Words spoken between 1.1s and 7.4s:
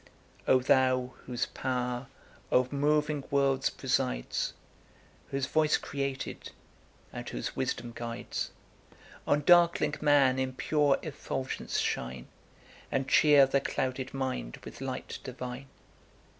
whose power o'er moving worlds presides, Whose voice created, and